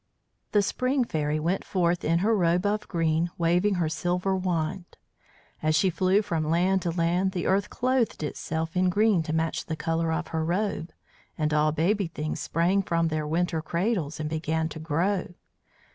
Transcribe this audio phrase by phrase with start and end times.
[0.51, 4.97] The Spring Fairy went forth in her robe of green, waving her silver wand.
[5.61, 9.67] As she flew from land to land the earth clothed itself in green to match
[9.67, 10.91] the colour of her robe,
[11.37, 15.35] and all baby things sprang from their winter cradles and began to grow.